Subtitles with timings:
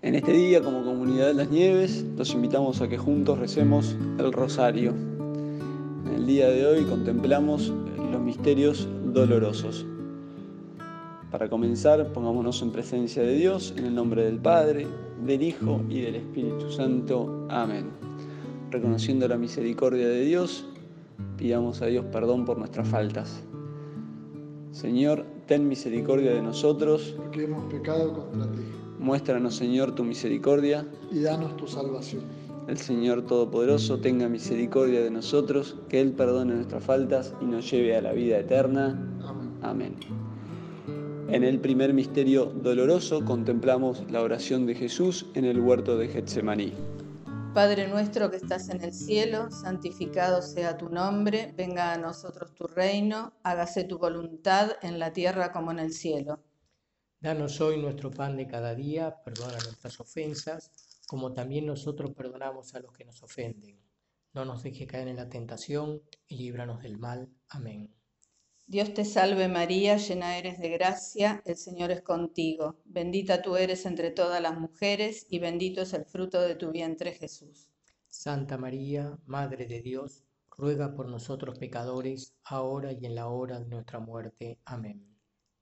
[0.00, 4.32] En este día, como comunidad de las nieves, los invitamos a que juntos recemos el
[4.32, 4.92] rosario.
[4.92, 7.72] En el día de hoy contemplamos
[8.12, 9.84] los misterios dolorosos.
[11.32, 14.86] Para comenzar, pongámonos en presencia de Dios, en el nombre del Padre,
[15.24, 17.48] del Hijo y del Espíritu Santo.
[17.50, 17.86] Amén.
[18.70, 20.64] Reconociendo la misericordia de Dios,
[21.36, 23.42] pidamos a Dios perdón por nuestras faltas.
[24.70, 27.16] Señor, ten misericordia de nosotros.
[27.16, 28.62] Porque hemos pecado contra ti.
[28.98, 30.86] Muéstranos, Señor, tu misericordia.
[31.10, 32.22] Y danos tu salvación.
[32.68, 37.96] El Señor Todopoderoso tenga misericordia de nosotros, que Él perdone nuestras faltas y nos lleve
[37.96, 38.98] a la vida eterna.
[39.24, 39.48] Amén.
[39.62, 39.94] Amén.
[41.30, 46.72] En el primer misterio doloroso contemplamos la oración de Jesús en el huerto de Getsemaní.
[47.54, 52.66] Padre nuestro que estás en el cielo, santificado sea tu nombre, venga a nosotros tu
[52.66, 56.38] reino, hágase tu voluntad en la tierra como en el cielo.
[57.20, 60.70] Danos hoy nuestro pan de cada día, perdona nuestras ofensas,
[61.08, 63.76] como también nosotros perdonamos a los que nos ofenden.
[64.34, 67.28] No nos dejes caer en la tentación y líbranos del mal.
[67.48, 67.92] Amén.
[68.68, 72.76] Dios te salve María, llena eres de gracia, el Señor es contigo.
[72.84, 77.14] Bendita tú eres entre todas las mujeres y bendito es el fruto de tu vientre
[77.14, 77.68] Jesús.
[78.06, 80.22] Santa María, Madre de Dios,
[80.56, 84.60] ruega por nosotros pecadores, ahora y en la hora de nuestra muerte.
[84.64, 85.17] Amén.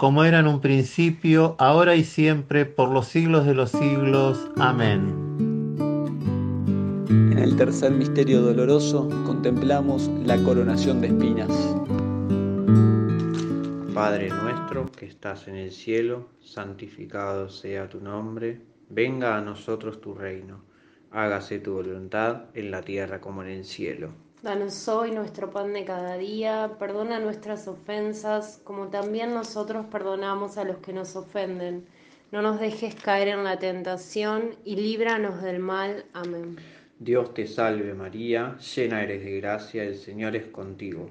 [0.00, 4.50] Como era en un principio, ahora y siempre, por los siglos de los siglos.
[4.56, 5.14] Amén.
[7.10, 11.50] En el tercer misterio doloroso contemplamos la coronación de espinas.
[13.92, 20.14] Padre nuestro que estás en el cielo, santificado sea tu nombre, venga a nosotros tu
[20.14, 20.64] reino,
[21.10, 24.14] hágase tu voluntad en la tierra como en el cielo.
[24.42, 30.64] Danos hoy nuestro pan de cada día, perdona nuestras ofensas, como también nosotros perdonamos a
[30.64, 31.84] los que nos ofenden.
[32.32, 36.06] No nos dejes caer en la tentación y líbranos del mal.
[36.14, 36.56] Amén.
[36.98, 41.10] Dios te salve María, llena eres de gracia, el Señor es contigo.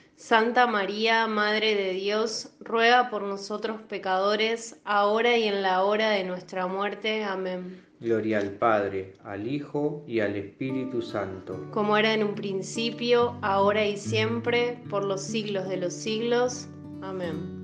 [0.21, 6.23] Santa María, Madre de Dios, ruega por nosotros pecadores, ahora y en la hora de
[6.23, 7.23] nuestra muerte.
[7.23, 7.83] Amén.
[7.99, 11.67] Gloria al Padre, al Hijo y al Espíritu Santo.
[11.71, 16.67] Como era en un principio, ahora y siempre, por los siglos de los siglos.
[17.01, 17.63] Amén.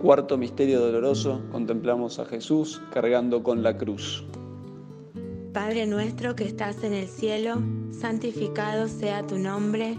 [0.00, 4.24] Cuarto misterio doloroso, contemplamos a Jesús cargando con la cruz.
[5.52, 7.60] Padre nuestro que estás en el cielo,
[7.90, 9.98] santificado sea tu nombre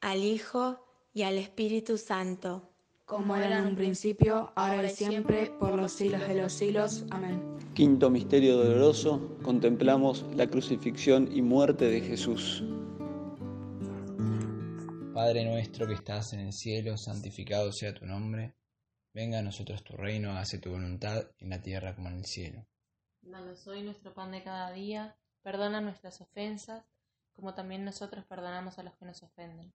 [0.00, 2.70] al Hijo y al Espíritu Santo.
[3.04, 7.04] Como era en un principio, ahora y siempre, por los siglos de los siglos.
[7.10, 7.42] Amén.
[7.74, 12.62] Quinto misterio doloroso, contemplamos la crucifixión y muerte de Jesús.
[15.12, 18.54] Padre nuestro que estás en el cielo, santificado sea tu nombre.
[19.12, 22.64] Venga a nosotros tu reino, hágase tu voluntad en la tierra como en el cielo.
[23.22, 26.84] Danos hoy nuestro pan de cada día, perdona nuestras ofensas,
[27.32, 29.74] como también nosotros perdonamos a los que nos ofenden.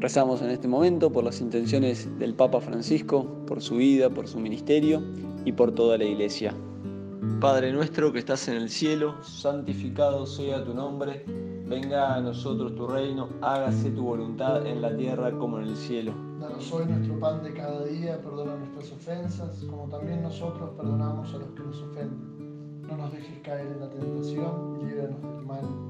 [0.00, 4.40] Rezamos en este momento por las intenciones del Papa Francisco, por su vida, por su
[4.40, 5.02] ministerio
[5.44, 6.54] y por toda la Iglesia.
[7.38, 11.26] Padre nuestro que estás en el cielo, santificado sea tu nombre,
[11.66, 16.14] venga a nosotros tu reino, hágase tu voluntad en la tierra como en el cielo.
[16.40, 21.36] Danos hoy nuestro pan de cada día, perdona nuestras ofensas, como también nosotros perdonamos a
[21.36, 22.80] los que nos ofenden.
[22.88, 25.89] No nos dejes caer en la tentación y líbranos del mal.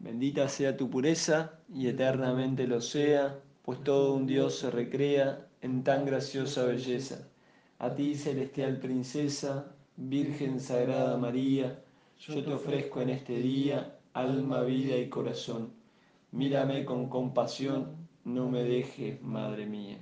[0.00, 5.82] Bendita sea tu pureza y eternamente lo sea, pues todo un Dios se recrea en
[5.82, 7.28] tan graciosa belleza.
[7.78, 11.82] A ti, celestial princesa, Virgen Sagrada María,
[12.20, 15.72] yo te ofrezco en este día alma, vida y corazón.
[16.30, 19.98] Mírame con compasión, no me dejes, Madre mía.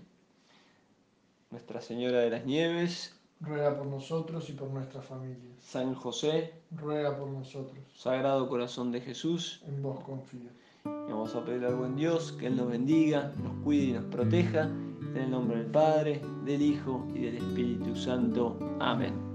[1.51, 5.55] Nuestra Señora de las Nieves, ruega por nosotros y por nuestras familias.
[5.61, 7.79] San José, ruega por nosotros.
[7.94, 10.51] Sagrado Corazón de Jesús, en vos confío.
[10.85, 14.62] Vamos a pedir al buen Dios que Él nos bendiga, nos cuide y nos proteja.
[14.62, 18.59] En el nombre del Padre, del Hijo y del Espíritu Santo.
[18.81, 19.26] Amén.